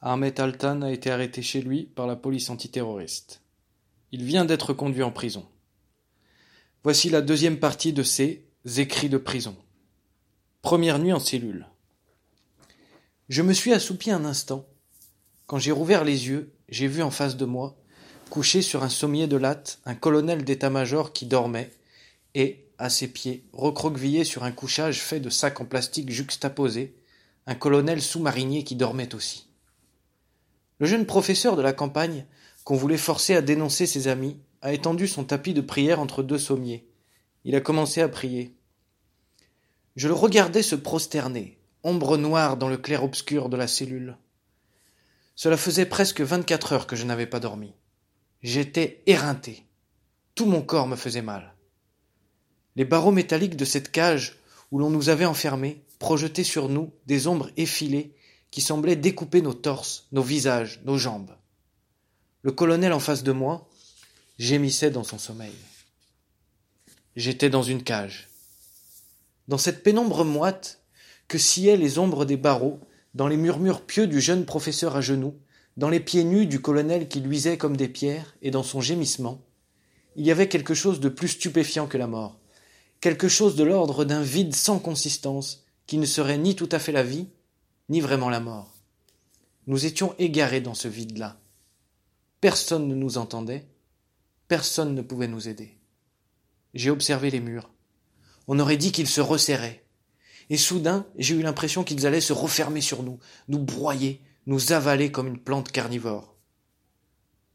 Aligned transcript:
Ahmet 0.00 0.40
Altan 0.40 0.82
a 0.82 0.92
été 0.92 1.10
arrêté 1.10 1.42
chez 1.42 1.60
lui 1.60 1.82
par 1.82 2.06
la 2.06 2.14
police 2.14 2.50
antiterroriste. 2.50 3.42
Il 4.12 4.22
vient 4.22 4.44
d'être 4.44 4.72
conduit 4.72 5.02
en 5.02 5.10
prison. 5.10 5.44
Voici 6.84 7.10
la 7.10 7.20
deuxième 7.20 7.58
partie 7.58 7.92
de 7.92 8.04
ces 8.04 8.46
écrits 8.76 9.08
de 9.08 9.18
prison. 9.18 9.56
Première 10.62 11.00
nuit 11.00 11.12
en 11.12 11.18
cellule. 11.18 11.66
Je 13.28 13.42
me 13.42 13.52
suis 13.52 13.72
assoupi 13.72 14.12
un 14.12 14.24
instant. 14.24 14.66
Quand 15.46 15.58
j'ai 15.58 15.72
rouvert 15.72 16.04
les 16.04 16.28
yeux, 16.28 16.52
j'ai 16.68 16.86
vu 16.86 17.02
en 17.02 17.10
face 17.10 17.36
de 17.36 17.44
moi, 17.44 17.76
couché 18.30 18.62
sur 18.62 18.84
un 18.84 18.88
sommier 18.88 19.26
de 19.26 19.36
latte, 19.36 19.80
un 19.84 19.96
colonel 19.96 20.44
d'état-major 20.44 21.12
qui 21.12 21.26
dormait, 21.26 21.72
et, 22.34 22.68
à 22.78 22.88
ses 22.88 23.08
pieds, 23.08 23.44
recroquevillé 23.52 24.22
sur 24.22 24.44
un 24.44 24.52
couchage 24.52 25.00
fait 25.00 25.18
de 25.18 25.28
sacs 25.30 25.60
en 25.60 25.64
plastique 25.64 26.10
juxtaposés, 26.10 26.94
un 27.46 27.56
colonel 27.56 28.00
sous-marinier 28.00 28.62
qui 28.62 28.76
dormait 28.76 29.14
aussi. 29.14 29.47
Le 30.78 30.86
jeune 30.86 31.06
professeur 31.06 31.56
de 31.56 31.62
la 31.62 31.72
campagne, 31.72 32.26
qu'on 32.64 32.76
voulait 32.76 32.96
forcer 32.96 33.34
à 33.34 33.42
dénoncer 33.42 33.86
ses 33.86 34.08
amis, 34.08 34.38
a 34.62 34.72
étendu 34.72 35.08
son 35.08 35.24
tapis 35.24 35.54
de 35.54 35.60
prière 35.60 36.00
entre 36.00 36.22
deux 36.22 36.38
sommiers. 36.38 36.88
Il 37.44 37.56
a 37.56 37.60
commencé 37.60 38.00
à 38.00 38.08
prier. 38.08 38.54
Je 39.96 40.08
le 40.08 40.14
regardais 40.14 40.62
se 40.62 40.76
prosterner, 40.76 41.58
ombre 41.82 42.16
noire 42.16 42.56
dans 42.56 42.68
le 42.68 42.76
clair-obscur 42.76 43.48
de 43.48 43.56
la 43.56 43.66
cellule. 43.66 44.16
Cela 45.34 45.56
faisait 45.56 45.86
presque 45.86 46.20
vingt-quatre 46.20 46.72
heures 46.72 46.86
que 46.86 46.96
je 46.96 47.04
n'avais 47.04 47.26
pas 47.26 47.40
dormi. 47.40 47.72
J'étais 48.42 49.02
éreinté. 49.06 49.64
Tout 50.34 50.46
mon 50.46 50.62
corps 50.62 50.86
me 50.86 50.96
faisait 50.96 51.22
mal. 51.22 51.54
Les 52.76 52.84
barreaux 52.84 53.10
métalliques 53.10 53.56
de 53.56 53.64
cette 53.64 53.90
cage 53.90 54.38
où 54.70 54.78
l'on 54.78 54.90
nous 54.90 55.08
avait 55.08 55.24
enfermés 55.24 55.82
projetaient 55.98 56.44
sur 56.44 56.68
nous 56.68 56.92
des 57.06 57.26
ombres 57.26 57.50
effilées 57.56 58.14
qui 58.50 58.60
semblait 58.60 58.96
découper 58.96 59.42
nos 59.42 59.54
torses, 59.54 60.06
nos 60.12 60.22
visages, 60.22 60.80
nos 60.84 60.98
jambes. 60.98 61.30
Le 62.42 62.52
colonel 62.52 62.92
en 62.92 63.00
face 63.00 63.22
de 63.22 63.32
moi 63.32 63.68
gémissait 64.38 64.90
dans 64.90 65.04
son 65.04 65.18
sommeil. 65.18 65.52
J'étais 67.16 67.50
dans 67.50 67.62
une 67.62 67.82
cage. 67.82 68.28
Dans 69.48 69.58
cette 69.58 69.82
pénombre 69.82 70.24
moite 70.24 70.80
que 71.26 71.38
sciaient 71.38 71.76
les 71.76 71.98
ombres 71.98 72.24
des 72.24 72.36
barreaux, 72.36 72.80
dans 73.14 73.28
les 73.28 73.36
murmures 73.36 73.82
pieux 73.82 74.06
du 74.06 74.20
jeune 74.20 74.44
professeur 74.44 74.96
à 74.96 75.00
genoux, 75.00 75.34
dans 75.76 75.88
les 75.88 76.00
pieds 76.00 76.24
nus 76.24 76.46
du 76.46 76.60
colonel 76.60 77.08
qui 77.08 77.20
luisaient 77.20 77.58
comme 77.58 77.76
des 77.76 77.88
pierres, 77.88 78.36
et 78.42 78.50
dans 78.50 78.62
son 78.62 78.80
gémissement, 78.80 79.42
il 80.16 80.26
y 80.26 80.30
avait 80.30 80.48
quelque 80.48 80.74
chose 80.74 81.00
de 81.00 81.08
plus 81.08 81.28
stupéfiant 81.28 81.86
que 81.86 81.98
la 81.98 82.06
mort, 82.06 82.38
quelque 83.00 83.28
chose 83.28 83.56
de 83.56 83.64
l'ordre 83.64 84.04
d'un 84.04 84.22
vide 84.22 84.54
sans 84.54 84.78
consistance, 84.78 85.64
qui 85.86 85.98
ne 85.98 86.06
serait 86.06 86.38
ni 86.38 86.54
tout 86.54 86.68
à 86.72 86.78
fait 86.78 86.92
la 86.92 87.02
vie, 87.02 87.28
ni 87.88 88.00
vraiment 88.00 88.28
la 88.28 88.40
mort. 88.40 88.74
Nous 89.66 89.86
étions 89.86 90.14
égarés 90.18 90.60
dans 90.60 90.74
ce 90.74 90.88
vide-là. 90.88 91.38
Personne 92.40 92.88
ne 92.88 92.94
nous 92.94 93.18
entendait, 93.18 93.66
personne 94.46 94.94
ne 94.94 95.02
pouvait 95.02 95.28
nous 95.28 95.48
aider. 95.48 95.78
J'ai 96.74 96.90
observé 96.90 97.30
les 97.30 97.40
murs. 97.40 97.70
On 98.46 98.58
aurait 98.58 98.76
dit 98.76 98.92
qu'ils 98.92 99.08
se 99.08 99.20
resserraient. 99.20 99.84
Et 100.50 100.56
soudain, 100.56 101.06
j'ai 101.16 101.34
eu 101.34 101.42
l'impression 101.42 101.84
qu'ils 101.84 102.06
allaient 102.06 102.20
se 102.20 102.32
refermer 102.32 102.80
sur 102.80 103.02
nous, 103.02 103.18
nous 103.48 103.58
broyer, 103.58 104.22
nous 104.46 104.72
avaler 104.72 105.12
comme 105.12 105.26
une 105.26 105.42
plante 105.42 105.70
carnivore. 105.70 106.36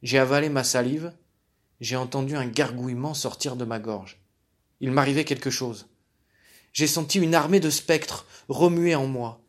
J'ai 0.04 0.20
avalé 0.20 0.50
ma 0.50 0.64
salive, 0.64 1.14
j'ai 1.80 1.96
entendu 1.96 2.36
un 2.36 2.46
gargouillement 2.46 3.14
sortir 3.14 3.56
de 3.56 3.66
ma 3.66 3.80
gorge. 3.80 4.22
Il 4.80 4.92
m'arrivait 4.92 5.26
quelque 5.26 5.50
chose. 5.50 5.88
J'ai 6.74 6.88
senti 6.88 7.20
une 7.20 7.36
armée 7.36 7.60
de 7.60 7.70
spectres 7.70 8.28
remuer 8.48 8.96
en 8.96 9.08
moi, 9.08 9.43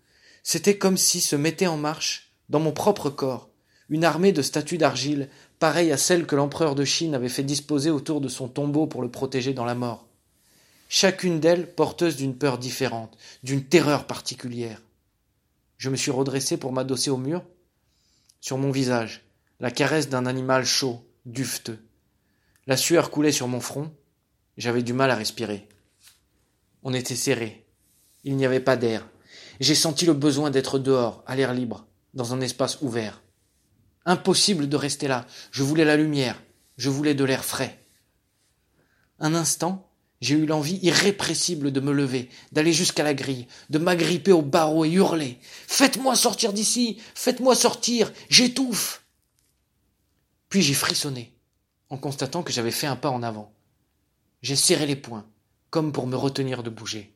c'était 0.44 0.76
comme 0.76 0.98
si 0.98 1.22
se 1.22 1.34
mettait 1.34 1.66
en 1.66 1.78
marche, 1.78 2.30
dans 2.50 2.60
mon 2.60 2.72
propre 2.72 3.08
corps, 3.08 3.48
une 3.88 4.04
armée 4.04 4.30
de 4.30 4.42
statues 4.42 4.78
d'argile, 4.78 5.30
pareille 5.58 5.90
à 5.90 5.96
celle 5.96 6.26
que 6.26 6.36
l'empereur 6.36 6.74
de 6.74 6.84
Chine 6.84 7.14
avait 7.14 7.30
fait 7.30 7.42
disposer 7.42 7.90
autour 7.90 8.20
de 8.20 8.28
son 8.28 8.46
tombeau 8.46 8.86
pour 8.86 9.00
le 9.00 9.10
protéger 9.10 9.54
dans 9.54 9.64
la 9.64 9.74
mort. 9.74 10.06
Chacune 10.90 11.40
d'elles 11.40 11.74
porteuse 11.74 12.16
d'une 12.16 12.36
peur 12.36 12.58
différente, 12.58 13.16
d'une 13.42 13.64
terreur 13.64 14.06
particulière. 14.06 14.82
Je 15.78 15.88
me 15.88 15.96
suis 15.96 16.10
redressé 16.10 16.58
pour 16.58 16.72
m'adosser 16.72 17.10
au 17.10 17.16
mur. 17.16 17.42
Sur 18.42 18.58
mon 18.58 18.70
visage, 18.70 19.24
la 19.60 19.70
caresse 19.70 20.10
d'un 20.10 20.26
animal 20.26 20.66
chaud, 20.66 21.02
dufteux. 21.24 21.82
La 22.66 22.76
sueur 22.76 23.10
coulait 23.10 23.32
sur 23.32 23.48
mon 23.48 23.60
front. 23.60 23.90
J'avais 24.58 24.82
du 24.82 24.92
mal 24.92 25.10
à 25.10 25.16
respirer. 25.16 25.66
On 26.82 26.92
était 26.92 27.16
serré. 27.16 27.64
Il 28.24 28.36
n'y 28.36 28.44
avait 28.44 28.60
pas 28.60 28.76
d'air. 28.76 29.08
J'ai 29.60 29.74
senti 29.74 30.06
le 30.06 30.14
besoin 30.14 30.50
d'être 30.50 30.78
dehors, 30.78 31.22
à 31.26 31.36
l'air 31.36 31.54
libre, 31.54 31.86
dans 32.14 32.34
un 32.34 32.40
espace 32.40 32.78
ouvert. 32.80 33.22
Impossible 34.06 34.68
de 34.68 34.76
rester 34.76 35.08
là. 35.08 35.26
Je 35.50 35.62
voulais 35.62 35.84
la 35.84 35.96
lumière. 35.96 36.42
Je 36.76 36.90
voulais 36.90 37.14
de 37.14 37.24
l'air 37.24 37.44
frais. 37.44 37.78
Un 39.18 39.34
instant, 39.34 39.88
j'ai 40.20 40.34
eu 40.34 40.46
l'envie 40.46 40.78
irrépressible 40.82 41.70
de 41.70 41.80
me 41.80 41.92
lever, 41.92 42.28
d'aller 42.52 42.72
jusqu'à 42.72 43.02
la 43.02 43.14
grille, 43.14 43.46
de 43.70 43.78
m'agripper 43.78 44.32
au 44.32 44.42
barreau 44.42 44.84
et 44.84 44.90
hurler. 44.90 45.38
Faites-moi 45.66 46.16
sortir 46.16 46.52
d'ici. 46.52 47.00
Faites-moi 47.14 47.54
sortir. 47.54 48.12
J'étouffe. 48.28 49.04
Puis 50.48 50.62
j'ai 50.62 50.74
frissonné, 50.74 51.32
en 51.90 51.96
constatant 51.96 52.42
que 52.42 52.52
j'avais 52.52 52.70
fait 52.70 52.86
un 52.86 52.96
pas 52.96 53.10
en 53.10 53.22
avant. 53.22 53.52
J'ai 54.42 54.56
serré 54.56 54.86
les 54.86 54.96
poings, 54.96 55.26
comme 55.70 55.92
pour 55.92 56.06
me 56.06 56.16
retenir 56.16 56.62
de 56.62 56.70
bouger. 56.70 57.13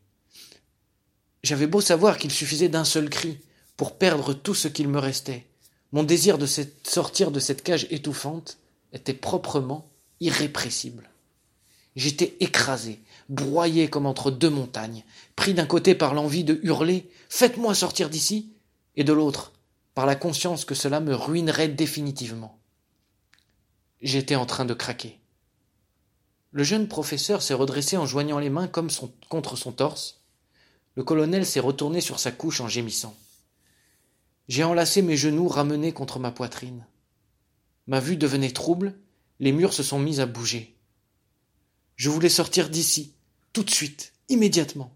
J'avais 1.43 1.67
beau 1.67 1.81
savoir 1.81 2.19
qu'il 2.19 2.31
suffisait 2.31 2.69
d'un 2.69 2.85
seul 2.85 3.09
cri 3.09 3.39
pour 3.77 3.97
perdre 3.97 4.35
tout 4.35 4.55
ce 4.55 4.69
qu'il 4.69 4.89
me 4.89 4.99
restait. 4.99 5.47
Mon 5.93 6.03
désir 6.03 6.37
de 6.39 6.47
sortir 6.47 7.31
de 7.31 7.41
cette 7.41 7.63
cage 7.63 7.87
étouffante 7.91 8.59
était 8.93 9.15
proprement 9.15 9.91
irrépressible. 10.21 11.11
J'étais 11.97 12.37
écrasé, 12.41 13.01
broyé 13.29 13.89
comme 13.89 14.07
entre 14.07 14.31
deux 14.31 14.51
montagnes, 14.51 15.05
pris 15.37 15.55
d'un 15.55 15.67
côté 15.67 15.95
par 15.95 16.15
l'envie 16.15 16.45
de 16.45 16.61
hurler 16.63 17.11
Faites-moi 17.29 17.75
sortir 17.75 18.11
d'ici 18.11 18.53
et 18.97 19.05
de 19.05 19.13
l'autre 19.13 19.53
par 19.95 20.07
la 20.07 20.17
conscience 20.17 20.65
que 20.65 20.75
cela 20.75 21.01
me 21.01 21.15
ruinerait 21.15 21.69
définitivement. 21.69 22.59
J'étais 24.01 24.37
en 24.37 24.47
train 24.47 24.65
de 24.65 24.75
craquer. 24.75 25.19
Le 26.53 26.63
jeune 26.63 26.89
professeur 26.89 27.43
s'est 27.43 27.55
redressé 27.55 27.97
en 27.97 28.07
joignant 28.07 28.39
les 28.39 28.49
mains 28.49 28.69
comme 28.69 28.91
contre 29.29 29.57
son 29.57 29.73
torse, 29.73 30.21
le 30.99 31.05
colonel 31.05 31.47
s'est 31.47 31.61
retourné 31.61 32.01
sur 32.01 32.19
sa 32.19 32.33
couche 32.33 32.61
en 32.61 32.67
gémissant. 32.67 33.17
J'ai 34.49 34.65
enlacé 34.65 35.01
mes 35.01 35.17
genoux 35.17 35.47
ramenés 35.47 35.93
contre 35.93 36.19
ma 36.19 36.33
poitrine. 36.33 36.89
Ma 37.87 38.01
vue 38.01 38.17
devenait 38.17 38.51
trouble, 38.51 38.99
les 39.39 39.53
murs 39.53 39.73
se 39.73 39.85
sont 39.85 40.01
mis 40.01 40.19
à 40.19 40.27
bouger. 40.27 40.77
Je 41.95 42.11
voulais 42.11 42.29
sortir 42.29 42.69
d'ici, 42.69 43.15
tout 43.53 43.63
de 43.63 43.71
suite, 43.71 44.13
immédiatement. 44.29 44.93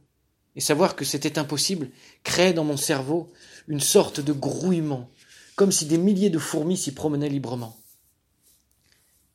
Et 0.56 0.60
savoir 0.60 0.96
que 0.96 1.04
c'était 1.04 1.38
impossible 1.38 1.88
créait 2.24 2.52
dans 2.52 2.64
mon 2.64 2.76
cerveau 2.76 3.32
une 3.68 3.78
sorte 3.78 4.18
de 4.18 4.32
grouillement, 4.32 5.08
comme 5.54 5.70
si 5.70 5.86
des 5.86 5.98
milliers 5.98 6.30
de 6.30 6.40
fourmis 6.40 6.78
s'y 6.78 6.92
promenaient 6.92 7.28
librement. 7.28 7.78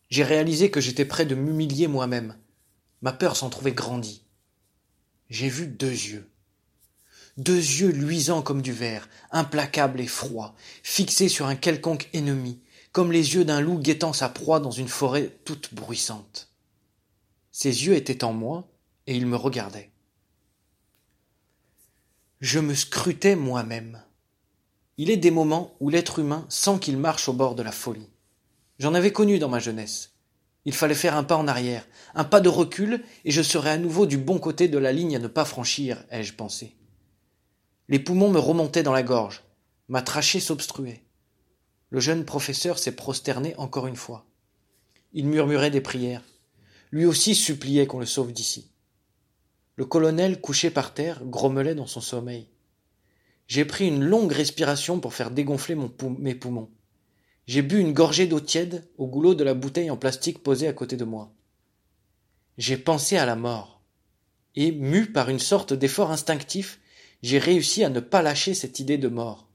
J'ai 0.09 0.25
réalisé 0.25 0.69
que 0.69 0.81
j'étais 0.81 1.05
près 1.05 1.25
de 1.25 1.33
m'humilier 1.33 1.87
moi-même. 1.87 2.35
Ma 3.01 3.13
peur 3.13 3.37
s'en 3.37 3.49
trouvait 3.49 3.71
grandie. 3.71 4.23
J'ai 5.29 5.47
vu 5.47 5.67
deux 5.67 5.87
yeux 5.87 6.29
deux 7.37 7.55
yeux 7.55 7.91
luisants 7.91 8.41
comme 8.41 8.61
du 8.61 8.71
verre, 8.71 9.07
implacables 9.31 10.01
et 10.01 10.07
froids, 10.07 10.55
fixés 10.83 11.29
sur 11.29 11.45
un 11.45 11.55
quelconque 11.55 12.09
ennemi, 12.13 12.59
comme 12.91 13.11
les 13.11 13.35
yeux 13.35 13.45
d'un 13.45 13.61
loup 13.61 13.77
guettant 13.77 14.13
sa 14.13 14.27
proie 14.27 14.59
dans 14.59 14.71
une 14.71 14.87
forêt 14.87 15.37
toute 15.45 15.73
bruissante. 15.73 16.49
Ses 17.51 17.85
yeux 17.85 17.95
étaient 17.95 18.23
en 18.23 18.33
moi, 18.33 18.67
et 19.05 19.15
ils 19.15 19.27
me 19.27 19.35
regardaient. 19.35 19.91
Je 22.41 22.59
me 22.59 22.75
scrutais 22.75 23.35
moi-même. 23.35 24.01
Il 24.97 25.11
est 25.11 25.17
des 25.17 25.31
moments 25.31 25.75
où 25.79 25.89
l'être 25.89 26.19
humain 26.19 26.45
sent 26.49 26.79
qu'il 26.81 26.97
marche 26.97 27.29
au 27.29 27.33
bord 27.33 27.55
de 27.55 27.63
la 27.63 27.71
folie. 27.71 28.09
J'en 28.79 28.93
avais 28.93 29.11
connu 29.11 29.39
dans 29.39 29.49
ma 29.49 29.59
jeunesse. 29.59 30.13
Il 30.65 30.73
fallait 30.73 30.95
faire 30.95 31.15
un 31.15 31.23
pas 31.23 31.37
en 31.37 31.47
arrière, 31.47 31.87
un 32.13 32.23
pas 32.23 32.41
de 32.41 32.49
recul, 32.49 33.03
et 33.25 33.31
je 33.31 33.41
serais 33.41 33.69
à 33.69 33.77
nouveau 33.77 34.05
du 34.05 34.17
bon 34.17 34.39
côté 34.39 34.67
de 34.67 34.77
la 34.77 34.91
ligne 34.91 35.15
à 35.15 35.19
ne 35.19 35.27
pas 35.27 35.45
franchir, 35.45 36.03
ai-je 36.11 36.33
pensé. 36.33 36.75
Les 37.89 37.99
poumons 37.99 38.29
me 38.29 38.39
remontaient 38.39 38.83
dans 38.83 38.93
la 38.93 39.03
gorge. 39.03 39.43
Ma 39.87 40.01
trachée 40.01 40.39
s'obstruait. 40.41 41.03
Le 41.89 42.01
jeune 42.01 42.25
professeur 42.25 42.79
s'est 42.79 42.95
prosterné 42.95 43.55
encore 43.55 43.87
une 43.87 43.95
fois. 43.95 44.25
Il 45.13 45.27
murmurait 45.27 45.71
des 45.71 45.79
prières. 45.79 46.23
Lui 46.91 47.05
aussi 47.05 47.33
suppliait 47.33 47.87
qu'on 47.87 47.99
le 47.99 48.05
sauve 48.05 48.33
d'ici. 48.33 48.71
Le 49.75 49.85
colonel, 49.85 50.41
couché 50.41 50.69
par 50.69 50.93
terre, 50.93 51.23
grommelait 51.23 51.75
dans 51.75 51.87
son 51.87 52.01
sommeil. 52.01 52.49
J'ai 53.47 53.63
pris 53.63 53.87
une 53.87 54.03
longue 54.03 54.33
respiration 54.33 54.99
pour 54.99 55.13
faire 55.13 55.31
dégonfler 55.31 55.77
mes 56.19 56.35
poumons. 56.35 56.69
J'ai 57.45 57.61
bu 57.61 57.79
une 57.79 57.93
gorgée 57.93 58.27
d'eau 58.27 58.41
tiède 58.41 58.85
au 58.97 59.07
goulot 59.07 59.33
de 59.33 59.45
la 59.45 59.53
bouteille 59.53 59.89
en 59.89 59.95
plastique 59.95 60.43
posée 60.43 60.67
à 60.67 60.73
côté 60.73 60.97
de 60.97 61.05
moi. 61.05 61.31
J'ai 62.57 62.75
pensé 62.75 63.15
à 63.15 63.25
la 63.25 63.37
mort. 63.37 63.81
Et, 64.55 64.71
mu 64.73 65.05
par 65.05 65.29
une 65.29 65.39
sorte 65.39 65.71
d'effort 65.71 66.11
instinctif, 66.11 66.81
j'ai 67.21 67.39
réussi 67.39 67.83
à 67.83 67.89
ne 67.89 67.99
pas 67.99 68.21
lâcher 68.21 68.53
cette 68.53 68.79
idée 68.79 68.97
de 68.97 69.07
mort. 69.07 69.47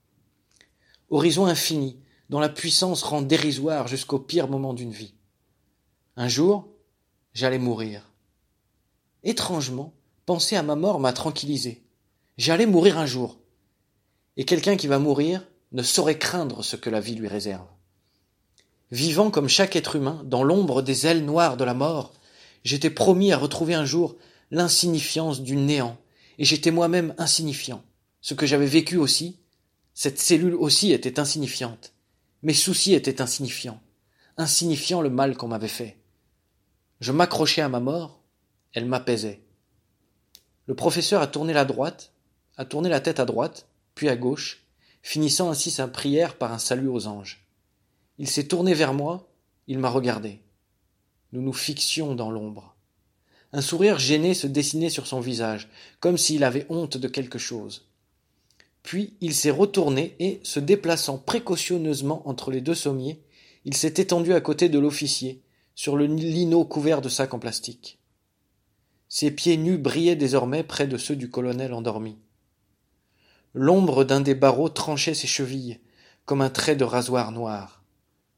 horizon 1.11 1.47
infini, 1.47 1.99
dont 2.31 2.41
la 2.41 2.49
puissance 2.49 3.03
rend 3.03 3.23
dérisoire 3.23 3.89
jusqu'au 3.89 4.19
pire 4.19 4.49
moment 4.49 4.73
d'une 4.73 4.93
vie. 4.93 5.15
Un 6.17 6.29
jour, 6.29 6.69
j'allais 7.35 7.59
mourir. 7.59 8.11
Étrangement, 9.23 9.93
penser 10.27 10.57
à 10.57 10.63
ma 10.63 10.75
mort 10.75 10.99
m'a 10.99 11.13
tranquillisé. 11.13 11.85
J'allais 12.39 12.67
mourir 12.67 12.99
un 12.99 13.07
jour. 13.07 13.39
Et 14.37 14.45
quelqu'un 14.45 14.77
qui 14.77 14.87
va 14.87 14.99
mourir 14.99 15.47
ne 15.73 15.83
saurait 15.83 16.19
craindre 16.19 16.65
ce 16.65 16.77
que 16.77 16.91
la 16.91 17.01
vie 17.01 17.15
lui 17.15 17.29
réserve. 17.29 17.67
Vivant 18.91 19.31
comme 19.31 19.49
chaque 19.49 19.77
être 19.77 19.97
humain, 19.97 20.23
dans 20.25 20.43
l'ombre 20.43 20.83
des 20.83 21.07
ailes 21.07 21.25
noires 21.25 21.57
de 21.57 21.65
la 21.65 21.75
mort, 21.75 22.13
j'étais 22.65 22.91
promis 22.91 23.33
à 23.33 23.39
retrouver 23.39 23.75
un 23.75 23.85
jour 23.85 24.17
l'insignifiance 24.51 25.41
du 25.41 25.57
néant, 25.57 25.97
et 26.39 26.45
j'étais 26.45 26.71
moi-même 26.71 27.15
insignifiant. 27.19 27.83
Ce 28.21 28.35
que 28.35 28.47
j'avais 28.47 28.67
vécu 28.67 28.97
aussi, 28.97 29.39
cette 29.95 30.19
cellule 30.19 30.55
aussi 30.55 30.93
était 30.93 31.21
insignifiante. 31.21 31.93
Mes 32.43 32.55
soucis 32.55 32.95
étaient 32.95 33.21
insignifiants, 33.21 33.81
insignifiant 34.37 35.01
le 35.01 35.11
mal 35.11 35.37
qu'on 35.37 35.49
m'avait 35.49 35.69
fait. 35.69 35.99
Je 37.01 37.13
m'accrochais 37.13 37.63
à 37.63 37.69
ma 37.69 37.81
mort, 37.81 38.21
elle 38.73 38.87
m'apaisait. 38.87 39.43
Le 40.67 40.75
professeur 40.75 41.21
a 41.21 41.27
tourné 41.27 41.53
la 41.53 41.65
droite, 41.65 42.13
a 42.57 42.65
tourné 42.65 42.89
la 42.89 43.01
tête 43.01 43.21
à 43.21 43.25
droite, 43.25 43.67
puis 43.95 44.09
à 44.09 44.17
gauche, 44.17 44.65
finissant 45.03 45.51
ainsi 45.51 45.71
sa 45.71 45.89
prière 45.89 46.37
par 46.37 46.53
un 46.53 46.59
salut 46.59 46.89
aux 46.89 47.07
anges. 47.07 47.47
Il 48.19 48.29
s'est 48.29 48.47
tourné 48.47 48.73
vers 48.73 48.95
moi, 48.95 49.29
il 49.67 49.79
m'a 49.79 49.91
regardé. 49.91 50.41
Nous 51.33 51.43
nous 51.43 51.53
fixions 51.53 52.15
dans 52.15 52.31
l'ombre. 52.31 52.72
Un 53.53 53.61
sourire 53.61 53.99
gêné 53.99 54.35
se 54.35 54.47
dessinait 54.47 54.91
sur 54.91 55.07
son 55.07 55.21
visage, 55.21 55.69
comme 56.01 56.17
s'il 56.17 56.43
avait 56.45 56.67
honte 56.71 56.97
de 56.97 57.09
quelque 57.09 57.39
chose. 57.39 57.87
Puis 58.83 59.15
il 59.21 59.35
s'est 59.35 59.51
retourné 59.51 60.17
et, 60.19 60.41
se 60.43 60.59
déplaçant 60.59 61.19
précautionneusement 61.19 62.27
entre 62.29 62.51
les 62.51 62.61
deux 62.61 62.75
sommiers, 62.75 63.21
il 63.65 63.75
s'est 63.75 63.95
étendu 63.99 64.33
à 64.33 64.41
côté 64.41 64.69
de 64.69 64.79
l'officier, 64.79 65.43
sur 65.75 65.97
le 65.97 66.07
lino 66.07 66.65
couvert 66.65 67.01
de 67.01 67.09
sacs 67.09 67.35
en 67.35 67.39
plastique. 67.39 67.99
Ses 69.09 69.31
pieds 69.31 69.57
nus 69.57 69.79
brillaient 69.79 70.17
désormais 70.17 70.65
près 70.65 70.87
de 70.87 70.97
ceux 70.97 71.17
du 71.17 71.31
colonel 71.31 71.75
endormi. 71.75 72.17
L'ombre 73.55 74.05
d'un 74.05 74.21
des 74.21 74.35
barreaux 74.35 74.71
tranchait 74.71 75.15
ses 75.15 75.27
chevilles, 75.27 75.79
comme 76.25 76.41
un 76.41 76.51
trait 76.51 76.77
de 76.77 76.85
rasoir 76.85 77.33
noir. 77.33 77.83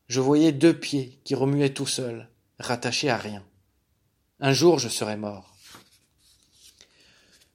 Je 0.08 0.20
voyais 0.20 0.52
deux 0.52 0.76
pieds 0.76 1.20
qui 1.24 1.34
remuaient 1.34 1.72
tout 1.72 1.86
seuls, 1.86 2.28
rattachés 2.58 3.08
à 3.08 3.16
rien. 3.16 3.44
Un 4.46 4.52
jour 4.52 4.78
je 4.78 4.90
serais 4.90 5.16
mort. 5.16 5.56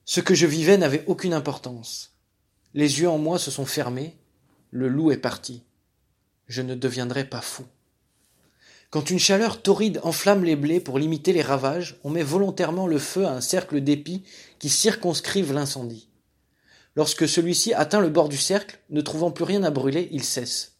Ce 0.04 0.20
que 0.20 0.34
je 0.34 0.44
vivais 0.44 0.76
n'avait 0.76 1.04
aucune 1.06 1.34
importance. 1.34 2.16
Les 2.74 2.98
yeux 2.98 3.08
en 3.08 3.16
moi 3.16 3.38
se 3.38 3.52
sont 3.52 3.64
fermés, 3.64 4.16
le 4.72 4.88
loup 4.88 5.12
est 5.12 5.16
parti. 5.16 5.62
Je 6.48 6.62
ne 6.62 6.74
deviendrai 6.74 7.22
pas 7.22 7.42
fou. 7.42 7.64
Quand 8.90 9.08
une 9.08 9.20
chaleur 9.20 9.62
torride 9.62 10.00
enflamme 10.02 10.42
les 10.42 10.56
blés 10.56 10.80
pour 10.80 10.98
limiter 10.98 11.32
les 11.32 11.42
ravages, 11.42 11.94
on 12.02 12.10
met 12.10 12.24
volontairement 12.24 12.88
le 12.88 12.98
feu 12.98 13.24
à 13.24 13.34
un 13.34 13.40
cercle 13.40 13.80
d'épis 13.80 14.24
qui 14.58 14.68
circonscrivent 14.68 15.52
l'incendie. 15.52 16.08
Lorsque 16.96 17.28
celui-ci 17.28 17.72
atteint 17.72 18.00
le 18.00 18.10
bord 18.10 18.28
du 18.28 18.36
cercle, 18.36 18.80
ne 18.90 19.00
trouvant 19.00 19.30
plus 19.30 19.44
rien 19.44 19.62
à 19.62 19.70
brûler, 19.70 20.08
il 20.10 20.24
cesse. 20.24 20.72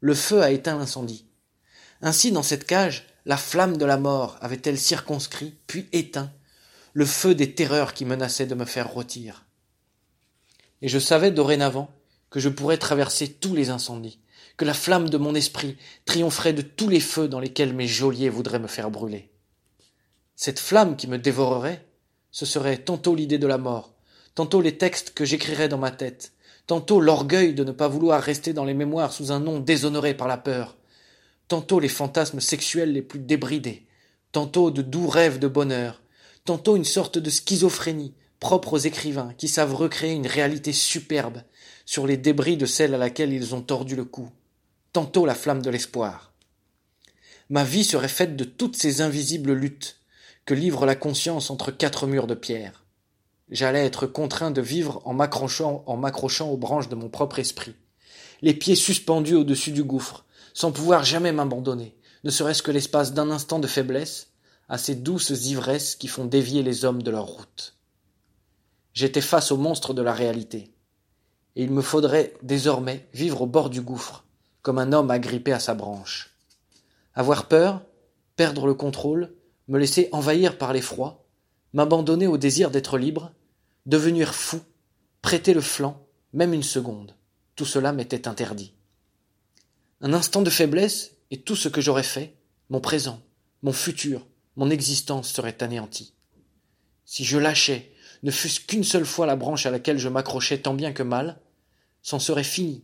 Le 0.00 0.12
feu 0.12 0.42
a 0.42 0.50
éteint 0.50 0.76
l'incendie. 0.76 1.24
Ainsi, 2.02 2.30
dans 2.30 2.42
cette 2.42 2.66
cage, 2.66 3.06
la 3.30 3.36
flamme 3.36 3.76
de 3.76 3.84
la 3.84 3.96
mort 3.96 4.36
avait-elle 4.40 4.76
circonscrit, 4.76 5.54
puis 5.68 5.86
éteint, 5.92 6.32
le 6.94 7.06
feu 7.06 7.36
des 7.36 7.54
terreurs 7.54 7.94
qui 7.94 8.04
menaçaient 8.04 8.48
de 8.48 8.56
me 8.56 8.64
faire 8.64 8.90
rôtir. 8.90 9.46
Et 10.82 10.88
je 10.88 10.98
savais 10.98 11.30
dorénavant 11.30 11.94
que 12.28 12.40
je 12.40 12.48
pourrais 12.48 12.76
traverser 12.76 13.28
tous 13.28 13.54
les 13.54 13.70
incendies, 13.70 14.18
que 14.56 14.64
la 14.64 14.74
flamme 14.74 15.08
de 15.08 15.16
mon 15.16 15.36
esprit 15.36 15.76
triompherait 16.06 16.54
de 16.54 16.62
tous 16.62 16.88
les 16.88 16.98
feux 16.98 17.28
dans 17.28 17.38
lesquels 17.38 17.72
mes 17.72 17.86
geôliers 17.86 18.30
voudraient 18.30 18.58
me 18.58 18.66
faire 18.66 18.90
brûler. 18.90 19.30
Cette 20.34 20.58
flamme 20.58 20.96
qui 20.96 21.06
me 21.06 21.16
dévorerait, 21.16 21.86
ce 22.32 22.46
serait 22.46 22.78
tantôt 22.78 23.14
l'idée 23.14 23.38
de 23.38 23.46
la 23.46 23.58
mort, 23.58 23.94
tantôt 24.34 24.60
les 24.60 24.76
textes 24.76 25.14
que 25.14 25.24
j'écrirais 25.24 25.68
dans 25.68 25.78
ma 25.78 25.92
tête, 25.92 26.32
tantôt 26.66 27.00
l'orgueil 27.00 27.54
de 27.54 27.62
ne 27.62 27.70
pas 27.70 27.86
vouloir 27.86 28.20
rester 28.20 28.52
dans 28.52 28.64
les 28.64 28.74
mémoires 28.74 29.12
sous 29.12 29.30
un 29.30 29.38
nom 29.38 29.60
déshonoré 29.60 30.14
par 30.14 30.26
la 30.26 30.36
peur, 30.36 30.76
tantôt 31.50 31.80
les 31.80 31.88
fantasmes 31.88 32.38
sexuels 32.38 32.92
les 32.92 33.02
plus 33.02 33.18
débridés, 33.18 33.84
tantôt 34.30 34.70
de 34.70 34.82
doux 34.82 35.08
rêves 35.08 35.40
de 35.40 35.48
bonheur, 35.48 36.00
tantôt 36.44 36.76
une 36.76 36.84
sorte 36.84 37.18
de 37.18 37.28
schizophrénie 37.28 38.14
propre 38.38 38.74
aux 38.74 38.78
écrivains 38.78 39.34
qui 39.36 39.48
savent 39.48 39.74
recréer 39.74 40.12
une 40.12 40.28
réalité 40.28 40.72
superbe 40.72 41.42
sur 41.84 42.06
les 42.06 42.16
débris 42.16 42.56
de 42.56 42.66
celle 42.66 42.94
à 42.94 42.98
laquelle 42.98 43.32
ils 43.32 43.52
ont 43.52 43.62
tordu 43.62 43.96
le 43.96 44.04
cou, 44.04 44.30
tantôt 44.92 45.26
la 45.26 45.34
flamme 45.34 45.60
de 45.60 45.70
l'espoir. 45.70 46.32
Ma 47.48 47.64
vie 47.64 47.82
serait 47.82 48.06
faite 48.06 48.36
de 48.36 48.44
toutes 48.44 48.76
ces 48.76 49.00
invisibles 49.00 49.52
luttes 49.52 49.96
que 50.46 50.54
livre 50.54 50.86
la 50.86 50.94
conscience 50.94 51.50
entre 51.50 51.72
quatre 51.72 52.06
murs 52.06 52.28
de 52.28 52.34
pierre. 52.34 52.84
J'allais 53.50 53.84
être 53.84 54.06
contraint 54.06 54.52
de 54.52 54.62
vivre 54.62 55.02
en 55.04 55.14
m'accrochant, 55.14 55.82
en 55.86 55.96
m'accrochant 55.96 56.48
aux 56.48 56.56
branches 56.56 56.88
de 56.88 56.94
mon 56.94 57.08
propre 57.08 57.40
esprit, 57.40 57.74
les 58.40 58.54
pieds 58.54 58.76
suspendus 58.76 59.34
au-dessus 59.34 59.72
du 59.72 59.82
gouffre, 59.82 60.24
sans 60.54 60.72
pouvoir 60.72 61.04
jamais 61.04 61.32
m'abandonner, 61.32 61.96
ne 62.24 62.30
serait-ce 62.30 62.62
que 62.62 62.70
l'espace 62.70 63.12
d'un 63.12 63.30
instant 63.30 63.58
de 63.58 63.66
faiblesse, 63.66 64.28
à 64.68 64.78
ces 64.78 64.94
douces 64.94 65.30
ivresses 65.46 65.96
qui 65.96 66.06
font 66.06 66.24
dévier 66.24 66.62
les 66.62 66.84
hommes 66.84 67.02
de 67.02 67.10
leur 67.10 67.26
route. 67.26 67.76
J'étais 68.92 69.20
face 69.20 69.50
au 69.50 69.56
monstre 69.56 69.94
de 69.94 70.02
la 70.02 70.12
réalité, 70.12 70.72
et 71.56 71.64
il 71.64 71.70
me 71.72 71.82
faudrait 71.82 72.34
désormais 72.42 73.08
vivre 73.12 73.42
au 73.42 73.46
bord 73.46 73.70
du 73.70 73.80
gouffre, 73.80 74.24
comme 74.62 74.78
un 74.78 74.92
homme 74.92 75.10
agrippé 75.10 75.52
à 75.52 75.60
sa 75.60 75.74
branche. 75.74 76.36
Avoir 77.14 77.48
peur, 77.48 77.82
perdre 78.36 78.66
le 78.66 78.74
contrôle, 78.74 79.34
me 79.68 79.78
laisser 79.78 80.08
envahir 80.12 80.58
par 80.58 80.72
l'effroi, 80.72 81.24
m'abandonner 81.72 82.26
au 82.26 82.38
désir 82.38 82.70
d'être 82.70 82.98
libre, 82.98 83.32
devenir 83.86 84.34
fou, 84.34 84.60
prêter 85.22 85.54
le 85.54 85.60
flanc, 85.60 86.06
même 86.32 86.52
une 86.52 86.62
seconde, 86.62 87.14
tout 87.56 87.66
cela 87.66 87.92
m'était 87.92 88.28
interdit. 88.28 88.74
Un 90.02 90.14
instant 90.14 90.40
de 90.40 90.48
faiblesse, 90.48 91.12
et 91.30 91.42
tout 91.42 91.56
ce 91.56 91.68
que 91.68 91.82
j'aurais 91.82 92.02
fait, 92.02 92.34
mon 92.70 92.80
présent, 92.80 93.20
mon 93.62 93.72
futur, 93.72 94.26
mon 94.56 94.70
existence 94.70 95.30
serait 95.30 95.62
anéanti. 95.62 96.14
Si 97.04 97.24
je 97.24 97.36
lâchais, 97.36 97.92
ne 98.22 98.30
fût-ce 98.30 98.60
qu'une 98.60 98.84
seule 98.84 99.04
fois 99.04 99.26
la 99.26 99.36
branche 99.36 99.66
à 99.66 99.70
laquelle 99.70 99.98
je 99.98 100.08
m'accrochais 100.08 100.58
tant 100.58 100.72
bien 100.72 100.92
que 100.92 101.02
mal, 101.02 101.38
c'en 102.02 102.18
serait 102.18 102.44
fini. 102.44 102.82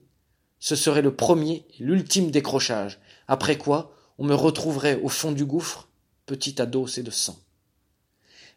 Ce 0.58 0.76
serait 0.76 1.00
le 1.00 1.14
premier 1.14 1.66
et 1.78 1.84
l'ultime 1.84 2.30
décrochage, 2.30 2.98
après 3.29 3.56
quoi 3.56 3.96
on 4.19 4.24
me 4.24 4.34
retrouverait 4.34 5.00
au 5.02 5.08
fond 5.08 5.32
du 5.32 5.44
gouffre, 5.44 5.88
petit 6.26 6.60
à 6.60 6.67
d'os 6.67 6.98
et 6.98 7.02
de 7.02 7.10
sang. 7.10 7.38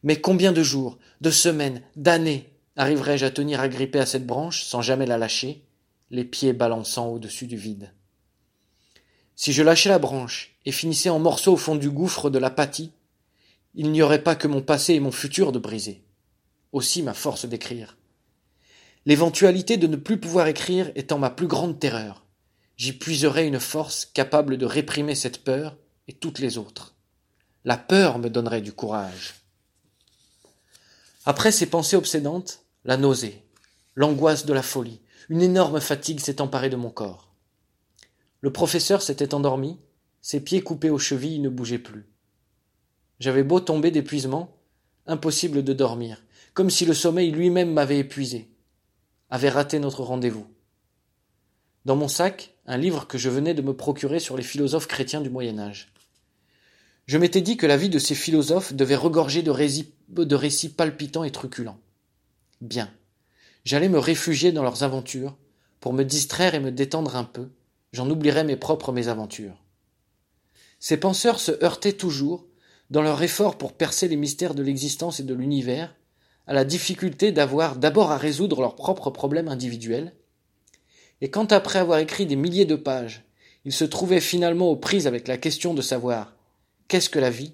Mais 0.03 0.19
combien 0.19 0.51
de 0.51 0.63
jours, 0.63 0.98
de 1.22 1.31
semaines, 1.31 1.81
d'années 1.95 2.50
arriverais-je 2.75 3.25
à 3.25 3.31
tenir 3.31 3.60
agrippé 3.62 4.00
à 4.00 4.05
cette 4.05 4.25
branche 4.25 4.63
sans 4.63 4.81
jamais 4.81 5.05
la 5.05 5.17
lâcher, 5.17 5.63
les 6.10 6.25
pieds 6.25 6.53
balançant 6.53 7.07
au-dessus 7.07 7.48
du 7.48 7.57
vide? 7.57 7.91
Si 9.39 9.53
je 9.53 9.63
lâchais 9.63 9.88
la 9.88 10.00
branche 10.00 10.58
et 10.65 10.74
finissais 10.74 11.10
en 11.10 11.17
morceaux 11.17 11.53
au 11.53 11.58
fond 11.58 11.77
du 11.77 11.89
gouffre 11.89 12.29
de 12.29 12.39
l'apathie, 12.39 12.91
il 13.74 13.89
n'y 13.89 14.01
aurait 14.01 14.22
pas 14.22 14.36
que 14.36 14.50
mon 14.50 14.62
passé 14.62 14.96
et 14.96 15.00
mon 15.00 15.13
futur 15.13 15.53
de 15.53 15.60
briser. 15.60 16.03
Aussi 16.74 17.01
ma 17.03 17.13
force 17.13 17.46
d'écrire. 17.46 17.96
L'éventualité 19.05 19.77
de 19.77 19.88
ne 19.88 19.96
plus 19.96 20.19
pouvoir 20.19 20.48
écrire 20.48 20.91
étant 20.96 21.19
ma 21.19 21.29
plus 21.29 21.48
grande 21.48 21.79
terreur, 21.79 22.25
j'y 22.75 22.91
puiserais 22.91 23.48
une 23.48 23.62
force 23.62 24.05
capable 24.13 24.58
de 24.58 24.65
réprimer 24.65 25.15
cette 25.15 25.46
peur 25.46 25.77
et 26.10 26.13
toutes 26.13 26.39
les 26.39 26.58
autres. 26.58 26.96
La 27.63 27.77
peur 27.77 28.19
me 28.19 28.29
donnerait 28.29 28.60
du 28.60 28.74
courage. 28.74 29.36
Après 31.25 31.53
ces 31.53 31.67
pensées 31.67 31.96
obsédantes, 31.96 32.65
la 32.84 32.98
nausée, 32.98 33.41
l'angoisse 33.96 34.46
de 34.46 34.51
la 34.51 34.63
folie, 34.63 35.00
une 35.29 35.41
énorme 35.41 35.79
fatigue 35.79 36.19
s'est 36.19 36.41
emparée 36.41 36.69
de 36.69 36.75
mon 36.75 36.89
corps. 36.89 37.28
Le 38.41 38.51
professeur 38.51 39.01
s'était 39.01 39.34
endormi, 39.34 39.79
ses 40.22 40.39
pieds 40.39 40.62
coupés 40.62 40.89
aux 40.89 41.00
chevilles 41.00 41.39
ne 41.39 41.50
bougeaient 41.50 41.77
plus. 41.77 42.05
J'avais 43.19 43.43
beau 43.43 43.60
tomber 43.60 43.91
d'épuisement, 43.91 44.58
impossible 45.08 45.63
de 45.63 45.74
dormir, 45.74 46.24
comme 46.53 46.69
si 46.69 46.86
le 46.86 46.93
sommeil 46.93 47.31
lui-même 47.31 47.74
m'avait 47.74 48.00
épuisé, 48.00 48.50
avait 49.29 49.50
raté 49.50 49.79
notre 49.79 50.03
rendez-vous. 50.03 50.48
Dans 51.86 51.96
mon 51.96 52.08
sac, 52.08 52.55
un 52.65 52.77
livre 52.77 53.08
que 53.08 53.17
je 53.17 53.29
venais 53.29 53.53
de 53.53 53.62
me 53.62 53.75
procurer 53.75 54.19
sur 54.19 54.38
les 54.38 54.43
philosophes 54.43 54.88
chrétiens 54.88 55.22
du 55.22 55.29
Moyen 55.29 55.60
Âge. 55.60 55.91
Je 57.08 57.17
m'étais 57.17 57.41
dit 57.41 57.58
que 57.58 57.65
la 57.65 57.77
vie 57.77 57.89
de 57.89 58.00
ces 58.00 58.15
philosophes 58.15 58.74
devait 58.74 58.96
regorger 58.96 59.41
de, 59.41 60.24
de 60.24 60.36
récits 60.36 60.69
palpitants 60.69 61.24
et 61.24 61.31
truculents. 61.31 61.79
Bien. 62.62 62.91
J'allais 63.65 63.89
me 63.89 64.00
réfugier 64.00 64.51
dans 64.51 64.63
leurs 64.63 64.84
aventures, 64.84 65.36
pour 65.79 65.93
me 65.93 66.03
distraire 66.03 66.55
et 66.55 66.60
me 66.60 66.72
détendre 66.72 67.15
un 67.15 67.24
peu, 67.24 67.50
j'en 67.91 68.10
oublierais 68.10 68.43
mes 68.43 68.55
propres 68.55 68.91
mésaventures. 68.91 69.58
Ces 70.79 70.98
penseurs 70.98 71.39
se 71.39 71.63
heurtaient 71.63 71.93
toujours, 71.93 72.46
dans 72.89 73.01
leur 73.01 73.22
effort 73.22 73.58
pour 73.58 73.74
percer 73.74 74.08
les 74.08 74.15
mystères 74.15 74.55
de 74.55 74.63
l'existence 74.63 75.19
et 75.19 75.24
de 75.24 75.34
l'univers, 75.34 75.96
à 76.48 76.53
la 76.53 76.65
difficulté 76.65 77.31
d'avoir 77.31 77.75
d'abord 77.75 78.12
à 78.12 78.17
résoudre 78.17 78.62
leurs 78.62 78.75
propres 78.75 79.12
problèmes 79.12 79.48
individuels, 79.48 80.13
Et 81.22 81.29
quand 81.29 81.51
après 81.51 81.79
avoir 81.79 82.00
écrit 82.00 82.25
des 82.25 82.38
milliers 82.38 82.65
de 82.65 82.77
pages, 82.77 83.25
il 83.65 83.74
se 83.74 83.84
trouvait 83.84 84.22
finalement 84.22 84.69
aux 84.69 84.77
prises 84.77 85.05
avec 85.05 85.27
la 85.27 85.38
question 85.38 85.74
de 85.74 85.81
savoir 85.81 86.34
qu'est-ce 86.88 87.10
que 87.10 87.19
la 87.19 87.29
vie, 87.29 87.53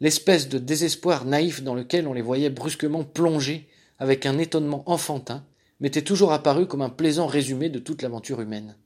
l'espèce 0.00 0.48
de 0.48 0.58
désespoir 0.58 1.24
naïf 1.24 1.62
dans 1.62 1.74
lequel 1.74 2.06
on 2.06 2.12
les 2.12 2.22
voyait 2.22 2.50
brusquement 2.50 3.02
plongés 3.02 3.68
avec 3.98 4.26
un 4.26 4.38
étonnement 4.38 4.82
enfantin 4.86 5.44
m'était 5.80 6.02
toujours 6.02 6.32
apparu 6.32 6.66
comme 6.66 6.82
un 6.82 6.90
plaisant 6.90 7.26
résumé 7.26 7.70
de 7.70 7.78
toute 7.78 8.02
l'aventure 8.02 8.40
humaine. 8.40 8.76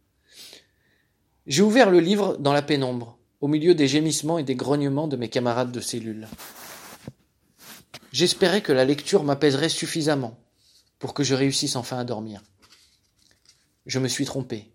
J'ai 1.48 1.62
ouvert 1.62 1.88
le 1.88 1.98
livre 1.98 2.36
dans 2.36 2.52
la 2.52 2.60
pénombre, 2.60 3.16
au 3.40 3.48
milieu 3.48 3.74
des 3.74 3.88
gémissements 3.88 4.36
et 4.36 4.44
des 4.44 4.54
grognements 4.54 5.08
de 5.08 5.16
mes 5.16 5.30
camarades 5.30 5.72
de 5.72 5.80
cellule. 5.80 6.28
J'espérais 8.12 8.60
que 8.60 8.70
la 8.70 8.84
lecture 8.84 9.24
m'apaiserait 9.24 9.70
suffisamment 9.70 10.38
pour 10.98 11.14
que 11.14 11.24
je 11.24 11.34
réussisse 11.34 11.74
enfin 11.74 11.98
à 11.98 12.04
dormir. 12.04 12.42
Je 13.86 13.98
me 13.98 14.08
suis 14.08 14.26
trompé. 14.26 14.70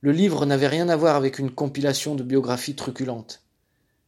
Le 0.00 0.10
livre 0.10 0.44
n'avait 0.44 0.66
rien 0.66 0.88
à 0.88 0.96
voir 0.96 1.14
avec 1.14 1.38
une 1.38 1.52
compilation 1.52 2.16
de 2.16 2.24
biographies 2.24 2.74
truculentes. 2.74 3.44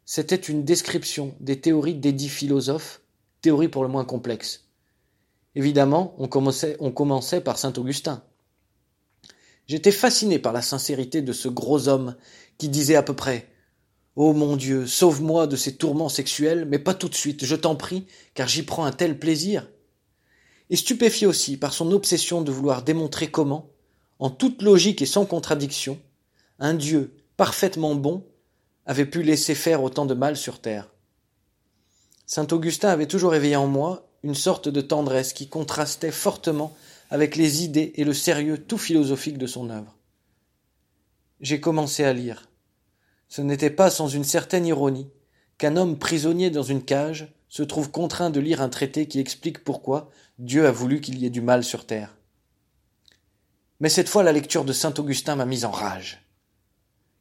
C'était 0.04 0.34
une 0.34 0.64
description 0.64 1.36
des 1.38 1.60
théories 1.60 1.94
d'édits 1.94 2.28
philosophes, 2.28 3.02
théories 3.40 3.68
pour 3.68 3.84
le 3.84 3.88
moins 3.88 4.04
complexes. 4.04 4.64
Évidemment, 5.54 6.16
on 6.18 6.26
commençait, 6.26 6.76
on 6.80 6.90
commençait 6.90 7.40
par 7.40 7.56
saint 7.56 7.72
Augustin. 7.76 8.24
J'étais 9.68 9.92
fasciné 9.92 10.38
par 10.38 10.52
la 10.52 10.62
sincérité 10.62 11.22
de 11.22 11.32
ce 11.32 11.48
gros 11.48 11.88
homme 11.88 12.16
qui 12.56 12.68
disait 12.68 12.96
à 12.96 13.02
peu 13.02 13.14
près 13.14 13.48
oh 14.16 14.32
mon 14.32 14.56
Dieu, 14.56 14.84
sauve-moi 14.88 15.46
de 15.46 15.54
ces 15.54 15.76
tourments 15.76 16.08
sexuels, 16.08 16.66
mais 16.68 16.80
pas 16.80 16.94
tout 16.94 17.08
de 17.08 17.14
suite, 17.14 17.44
je 17.44 17.54
t'en 17.54 17.76
prie, 17.76 18.04
car 18.34 18.48
j'y 18.48 18.64
prends 18.64 18.84
un 18.84 18.90
tel 18.90 19.16
plaisir. 19.16 19.68
Et 20.70 20.76
stupéfié 20.76 21.28
aussi 21.28 21.56
par 21.56 21.72
son 21.72 21.92
obsession 21.92 22.42
de 22.42 22.50
vouloir 22.50 22.82
démontrer 22.82 23.30
comment, 23.30 23.70
en 24.18 24.28
toute 24.28 24.62
logique 24.62 25.02
et 25.02 25.06
sans 25.06 25.24
contradiction, 25.24 26.00
un 26.58 26.74
Dieu 26.74 27.14
parfaitement 27.36 27.94
bon 27.94 28.26
avait 28.86 29.06
pu 29.06 29.22
laisser 29.22 29.54
faire 29.54 29.84
autant 29.84 30.04
de 30.04 30.14
mal 30.14 30.36
sur 30.36 30.60
terre. 30.60 30.90
Saint 32.26 32.48
Augustin 32.50 32.88
avait 32.88 33.06
toujours 33.06 33.36
éveillé 33.36 33.54
en 33.54 33.68
moi 33.68 34.10
une 34.24 34.34
sorte 34.34 34.68
de 34.68 34.80
tendresse 34.80 35.32
qui 35.32 35.48
contrastait 35.48 36.10
fortement 36.10 36.76
avec 37.10 37.36
les 37.36 37.64
idées 37.64 37.92
et 37.96 38.04
le 38.04 38.12
sérieux 38.12 38.58
tout 38.58 38.78
philosophique 38.78 39.38
de 39.38 39.46
son 39.46 39.70
œuvre. 39.70 39.96
J'ai 41.40 41.60
commencé 41.60 42.04
à 42.04 42.12
lire. 42.12 42.48
Ce 43.28 43.42
n'était 43.42 43.70
pas 43.70 43.90
sans 43.90 44.08
une 44.08 44.24
certaine 44.24 44.66
ironie 44.66 45.10
qu'un 45.56 45.76
homme 45.76 45.98
prisonnier 45.98 46.50
dans 46.50 46.62
une 46.62 46.84
cage 46.84 47.32
se 47.48 47.62
trouve 47.62 47.90
contraint 47.90 48.30
de 48.30 48.40
lire 48.40 48.60
un 48.60 48.68
traité 48.68 49.06
qui 49.06 49.20
explique 49.20 49.64
pourquoi 49.64 50.10
Dieu 50.38 50.66
a 50.66 50.70
voulu 50.70 51.00
qu'il 51.00 51.18
y 51.18 51.26
ait 51.26 51.30
du 51.30 51.40
mal 51.40 51.64
sur 51.64 51.86
terre. 51.86 52.16
Mais 53.80 53.88
cette 53.88 54.08
fois 54.08 54.22
la 54.22 54.32
lecture 54.32 54.64
de 54.64 54.72
saint 54.72 54.94
Augustin 54.98 55.36
m'a 55.36 55.46
mis 55.46 55.64
en 55.64 55.70
rage. 55.70 56.22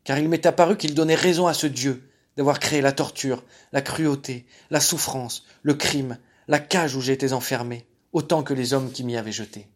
Car 0.03 0.20
il 0.20 0.29
m'est 0.29 0.46
apparu 0.46 0.77
qu'il 0.77 0.96
donnait 0.96 1.15
raison 1.15 1.48
à 1.48 1.53
ce 1.53 1.67
Dieu 1.67 2.10
d'avoir 2.36 2.60
créé 2.60 2.82
la 2.82 2.91
torture, 2.91 3.44
la 3.72 3.82
cruauté, 3.82 4.46
la 4.70 4.79
souffrance, 4.79 5.44
le 5.63 5.74
crime, 5.74 6.17
la 6.48 6.60
cage 6.60 6.96
où 6.96 7.01
j'étais 7.01 7.34
enfermé, 7.34 7.88
autant 8.13 8.44
que 8.44 8.53
les 8.53 8.74
hommes 8.74 8.91
qui 8.91 9.03
m'y 9.03 9.17
avaient 9.17 9.32
jeté. 9.32 9.67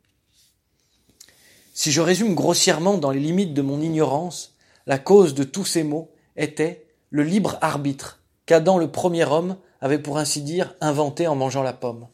Si 1.74 1.92
je 1.92 2.02
résume 2.02 2.36
grossièrement 2.36 2.98
dans 2.98 3.12
les 3.12 3.20
limites 3.20 3.54
de 3.54 3.62
mon 3.62 3.82
ignorance, 3.82 4.58
la 4.86 4.98
cause 4.98 5.34
de 5.34 5.44
tous 5.44 5.66
ces 5.66 5.84
maux 5.84 6.12
était 6.36 6.88
le 7.10 7.24
libre 7.24 7.58
arbitre 7.62 8.22
qu'Adam 8.46 8.78
le 8.78 8.92
premier 8.92 9.24
homme 9.24 9.58
avait 9.80 10.00
pour 10.00 10.18
ainsi 10.18 10.42
dire 10.42 10.76
inventé 10.82 11.28
en 11.28 11.36
mangeant 11.36 11.64
la 11.64 11.74
pomme. 11.74 12.08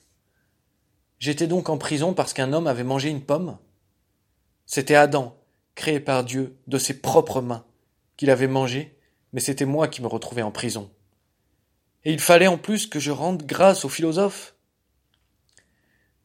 J'étais 1.19 1.47
donc 1.47 1.69
en 1.69 1.77
prison 1.77 2.13
parce 2.13 2.33
qu'un 2.33 2.53
homme 2.53 2.67
avait 2.67 2.83
mangé 2.83 3.09
une 3.09 3.23
pomme 3.23 3.57
C'était 4.65 4.95
Adam, 4.95 5.35
créé 5.73 5.99
par 5.99 6.23
Dieu 6.23 6.57
de 6.67 6.77
ses 6.77 7.01
propres 7.01 7.41
mains, 7.41 7.65
qu'il 8.15 8.29
avait 8.29 8.47
mangé, 8.47 8.99
mais 9.33 9.39
c'était 9.39 9.65
moi 9.65 9.87
qui 9.87 10.01
me 10.01 10.07
retrouvais 10.07 10.43
en 10.43 10.51
prison. 10.51 10.91
Et 12.03 12.13
il 12.13 12.19
fallait 12.19 12.47
en 12.47 12.57
plus 12.57 12.87
que 12.87 12.99
je 12.99 13.11
rende 13.11 13.43
grâce 13.43 13.83
au 13.85 13.89
philosophe. 13.89 14.55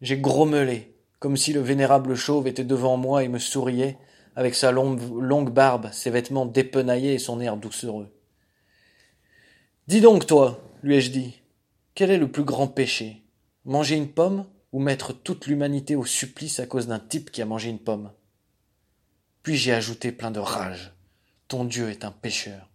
J'ai 0.00 0.18
grommelé, 0.18 0.91
comme 1.22 1.36
si 1.36 1.52
le 1.52 1.60
vénérable 1.60 2.16
chauve 2.16 2.48
était 2.48 2.64
devant 2.64 2.96
moi 2.96 3.22
et 3.22 3.28
me 3.28 3.38
souriait, 3.38 3.96
avec 4.34 4.56
sa 4.56 4.72
longue, 4.72 5.52
barbe, 5.52 5.88
ses 5.92 6.10
vêtements 6.10 6.46
dépenaillés 6.46 7.14
et 7.14 7.20
son 7.20 7.40
air 7.40 7.56
doucereux. 7.56 8.12
Dis 9.86 10.00
donc, 10.00 10.26
toi, 10.26 10.60
lui 10.82 10.96
ai-je 10.96 11.12
dit, 11.12 11.40
quel 11.94 12.10
est 12.10 12.18
le 12.18 12.28
plus 12.28 12.42
grand 12.42 12.66
péché? 12.66 13.22
Manger 13.64 13.94
une 13.94 14.08
pomme 14.08 14.46
ou 14.72 14.80
mettre 14.80 15.12
toute 15.12 15.46
l'humanité 15.46 15.94
au 15.94 16.04
supplice 16.04 16.58
à 16.58 16.66
cause 16.66 16.88
d'un 16.88 16.98
type 16.98 17.30
qui 17.30 17.40
a 17.40 17.46
mangé 17.46 17.70
une 17.70 17.78
pomme? 17.78 18.10
Puis 19.44 19.54
j'ai 19.54 19.72
ajouté 19.72 20.10
plein 20.10 20.32
de 20.32 20.40
rage. 20.40 20.92
Ton 21.46 21.64
Dieu 21.64 21.88
est 21.90 22.04
un 22.04 22.10
pécheur. 22.10 22.68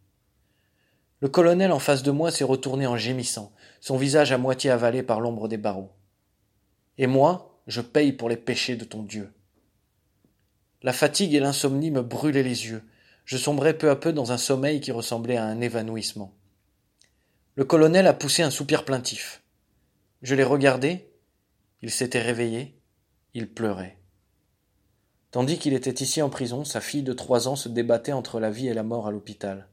Le 1.19 1.27
colonel 1.27 1.73
en 1.73 1.79
face 1.79 2.01
de 2.01 2.11
moi 2.11 2.31
s'est 2.31 2.45
retourné 2.45 2.87
en 2.87 2.95
gémissant, 2.95 3.51
son 3.81 3.97
visage 3.97 4.31
à 4.31 4.37
moitié 4.37 4.69
avalé 4.69 5.03
par 5.03 5.19
l'ombre 5.19 5.49
des 5.49 5.57
barreaux. 5.57 5.91
Et 6.97 7.07
moi, 7.07 7.56
je 7.67 7.81
paye 7.81 8.13
pour 8.13 8.29
les 8.29 8.37
péchés 8.37 8.75
de 8.75 8.85
ton 8.85 9.03
Dieu. 9.03 9.31
La 10.81 10.93
fatigue 10.93 11.33
et 11.33 11.39
l'insomnie 11.39 11.91
me 11.91 12.01
brûlaient 12.01 12.43
les 12.43 12.67
yeux. 12.67 12.83
Je 13.25 13.37
sombrais 13.37 13.77
peu 13.77 13.89
à 13.89 13.95
peu 13.95 14.13
dans 14.13 14.31
un 14.31 14.37
sommeil 14.37 14.79
qui 14.79 14.91
ressemblait 14.91 15.37
à 15.37 15.45
un 15.45 15.59
évanouissement. 15.59 16.33
Le 17.55 17.65
colonel 17.65 18.07
a 18.07 18.13
poussé 18.13 18.43
un 18.43 18.51
soupir 18.51 18.85
plaintif. 18.85 19.41
Je 20.21 20.35
l'ai 20.35 20.43
regardé. 20.43 21.11
Il 21.81 21.91
s'était 21.91 22.21
réveillé. 22.21 22.79
Il 23.33 23.51
pleurait. 23.51 23.97
Tandis 25.31 25.57
qu'il 25.57 25.73
était 25.73 26.03
ici 26.03 26.21
en 26.21 26.29
prison, 26.29 26.63
sa 26.63 26.79
fille 26.79 27.03
de 27.03 27.13
trois 27.13 27.47
ans 27.47 27.55
se 27.55 27.67
débattait 27.67 28.13
entre 28.13 28.39
la 28.39 28.49
vie 28.49 28.67
et 28.67 28.73
la 28.73 28.83
mort 28.83 29.07
à 29.07 29.11
l'hôpital. 29.11 29.67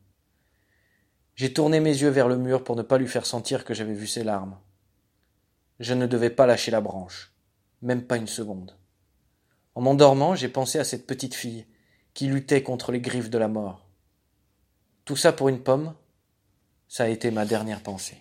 J'ai 1.37 1.53
tourné 1.53 1.81
mes 1.81 1.97
yeux 1.97 2.11
vers 2.11 2.29
le 2.29 2.37
mur 2.37 2.65
pour 2.65 2.77
ne 2.77 2.83
pas 2.83 2.99
lui 2.99 3.07
faire 3.07 3.27
sentir 3.27 3.65
que 3.65 3.75
j'avais 3.75 3.95
vu 3.95 4.07
ses 4.07 4.25
larmes. 4.25 4.59
Je 5.81 5.95
ne 5.95 6.07
devais 6.07 6.31
pas 6.31 6.47
lâcher 6.47 6.71
la 6.71 6.81
branche, 6.81 7.34
même 7.85 8.03
pas 8.03 8.17
une 8.17 8.27
seconde. 8.27 8.77
En 9.75 9.83
m'endormant, 9.83 10.35
j'ai 10.35 10.49
pensé 10.49 10.79
à 10.79 10.85
cette 10.85 11.07
petite 11.07 11.35
fille 11.35 11.67
qui 12.15 12.27
luttait 12.27 12.63
contre 12.63 12.93
les 12.93 13.01
griffes 13.01 13.31
de 13.31 13.39
la 13.39 13.49
mort. 13.49 13.87
Tout 15.05 15.17
ça 15.17 15.33
pour 15.33 15.49
une 15.49 15.63
pomme, 15.63 15.95
ça 16.89 17.05
a 17.05 17.09
été 17.09 17.31
ma 17.31 17.45
dernière 17.45 17.83
pensée. 17.83 18.17